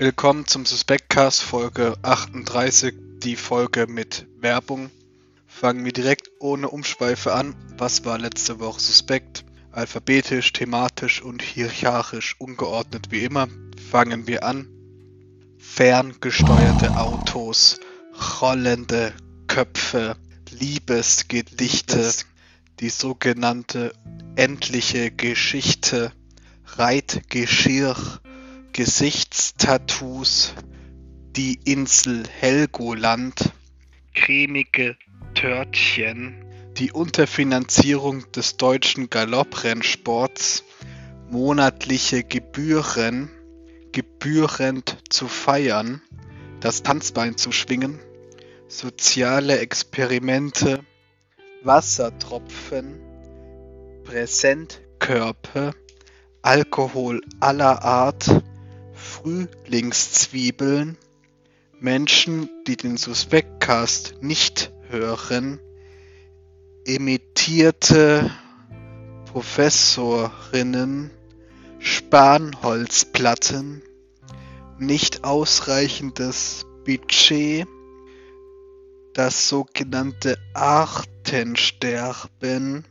Willkommen 0.00 0.46
zum 0.46 0.64
Suspectcast 0.64 1.42
Folge 1.42 1.96
38, 2.02 2.94
die 3.18 3.34
Folge 3.34 3.88
mit 3.88 4.28
Werbung. 4.38 4.90
Fangen 5.48 5.84
wir 5.84 5.92
direkt 5.92 6.30
ohne 6.38 6.68
Umschweife 6.68 7.34
an. 7.34 7.56
Was 7.76 8.04
war 8.04 8.16
letzte 8.16 8.60
Woche 8.60 8.78
suspekt? 8.78 9.44
Alphabetisch, 9.72 10.52
thematisch 10.52 11.20
und 11.20 11.42
hierarchisch 11.42 12.36
ungeordnet 12.38 13.10
wie 13.10 13.24
immer. 13.24 13.48
Fangen 13.90 14.28
wir 14.28 14.44
an. 14.44 14.68
Ferngesteuerte 15.58 16.96
Autos, 16.96 17.80
rollende 18.40 19.12
Köpfe, 19.48 20.14
Liebesgedichte, 20.48 22.12
die 22.78 22.90
sogenannte 22.90 23.92
endliche 24.36 25.10
Geschichte, 25.10 26.12
Reitgeschirr, 26.76 27.96
Gesichtstattoos, 28.72 30.54
die 31.36 31.58
Insel 31.64 32.24
Helgoland, 32.28 33.52
cremige 34.14 34.96
Törtchen, 35.34 36.44
die 36.76 36.92
Unterfinanzierung 36.92 38.30
des 38.32 38.56
deutschen 38.56 39.10
Galopprennsports, 39.10 40.64
monatliche 41.30 42.22
Gebühren, 42.22 43.30
gebührend 43.92 44.96
zu 45.08 45.28
feiern, 45.28 46.02
das 46.60 46.82
Tanzbein 46.82 47.36
zu 47.36 47.52
schwingen, 47.52 48.00
soziale 48.68 49.58
Experimente, 49.58 50.84
Wassertropfen, 51.62 53.00
Präsentkörper, 54.04 55.74
Alkohol 56.42 57.20
aller 57.40 57.82
Art, 57.82 58.42
Frühlingszwiebeln, 58.98 60.98
Menschen, 61.80 62.50
die 62.66 62.76
den 62.76 62.96
Suspektcast 62.96 64.16
nicht 64.20 64.72
hören, 64.88 65.60
emittierte 66.84 68.32
Professorinnen, 69.32 71.12
Spanholzplatten, 71.78 73.82
nicht 74.78 75.22
ausreichendes 75.24 76.66
Budget, 76.84 77.66
das 79.14 79.48
sogenannte 79.48 80.36
Artensterben, 80.54 82.84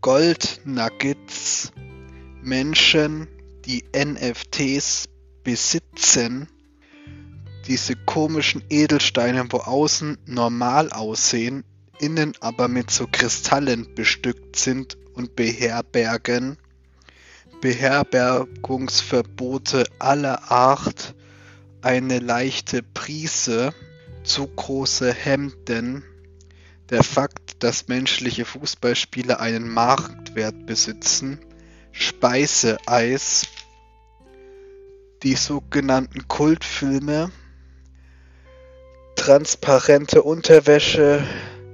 Goldnuggets, 0.00 1.70
Menschen, 2.42 3.28
die 3.66 3.84
NFTs 3.94 5.10
besitzen, 5.48 6.46
diese 7.68 7.96
komischen 7.96 8.62
Edelsteine, 8.68 9.50
wo 9.50 9.56
außen 9.56 10.18
normal 10.26 10.92
aussehen, 10.92 11.64
innen 11.98 12.34
aber 12.40 12.68
mit 12.68 12.90
so 12.90 13.06
Kristallen 13.10 13.94
bestückt 13.94 14.56
sind 14.56 14.98
und 15.14 15.36
beherbergen, 15.36 16.58
Beherbergungsverbote 17.62 19.86
aller 19.98 20.52
Art, 20.52 21.14
eine 21.80 22.18
leichte 22.18 22.82
Prise, 22.82 23.72
zu 24.24 24.48
große 24.48 25.14
Hemden, 25.14 26.04
der 26.90 27.02
Fakt, 27.02 27.62
dass 27.62 27.88
menschliche 27.88 28.44
Fußballspieler 28.44 29.40
einen 29.40 29.66
Marktwert 29.66 30.66
besitzen, 30.66 31.40
Speiseeis, 31.92 33.46
die 35.22 35.34
sogenannten 35.34 36.28
Kultfilme, 36.28 37.30
transparente 39.16 40.22
Unterwäsche, 40.22 41.22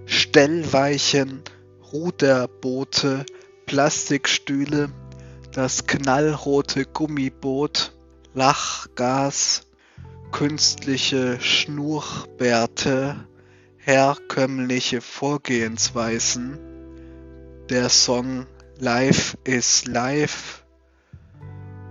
Stellweichen, 0.06 1.42
Ruderboote, 1.92 3.26
Plastikstühle, 3.66 4.90
das 5.52 5.86
knallrote 5.86 6.86
Gummiboot, 6.86 7.92
Lachgas, 8.34 9.66
künstliche 10.32 11.40
Schnurrbärte, 11.40 13.28
herkömmliche 13.76 15.00
Vorgehensweisen, 15.00 16.58
der 17.70 17.88
Song 17.88 18.46
Life 18.78 19.38
is 19.44 19.84
Life, 19.86 20.63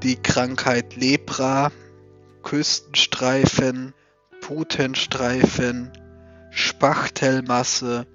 die 0.03 0.17
Krankheit 0.17 0.97
Lepra, 0.97 1.71
Küstenstreifen, 2.43 3.93
Putenstreifen, 4.41 5.91
Spachtelmasse, 6.51 8.05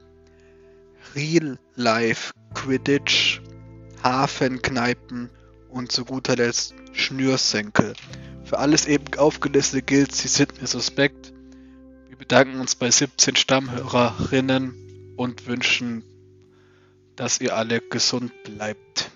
Real 1.14 1.58
Life 1.74 2.32
Quidditch, 2.54 3.40
Hafenkneipen 4.02 5.30
und 5.70 5.90
zu 5.90 6.04
guter 6.04 6.36
Letzt 6.36 6.74
Schnürsenkel. 6.92 7.94
Für 8.44 8.58
alles 8.58 8.86
eben 8.86 9.06
aufgelistet 9.16 9.86
gilt, 9.86 10.14
sie 10.14 10.28
sind 10.28 10.60
mir 10.60 10.66
suspekt. 10.66 11.32
Wir 12.08 12.16
bedanken 12.18 12.60
uns 12.60 12.74
bei 12.74 12.90
17 12.90 13.36
Stammhörerinnen 13.36 15.14
und 15.16 15.46
wünschen, 15.46 16.04
dass 17.16 17.40
ihr 17.40 17.56
alle 17.56 17.80
gesund 17.80 18.32
bleibt. 18.44 19.07